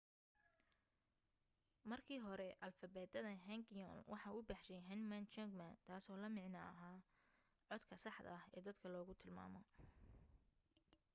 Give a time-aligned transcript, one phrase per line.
[1.91, 6.91] markii hore alifbeetada hangeul waxa uu baxshay hunmin jeongeum taaso la macno aha
[7.67, 9.61] codka saxda ah ee dadka lagu tilmaamo.